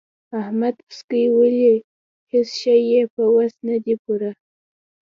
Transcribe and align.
احمد 0.41 0.75
پسکۍ 0.87 1.25
ولي؛ 1.37 1.75
هيڅ 2.31 2.49
شی 2.61 2.79
يې 2.91 3.01
په 3.13 3.23
وس 3.35 3.53
نه 3.67 3.75
دی 3.83 3.95
پوره. 4.03 4.31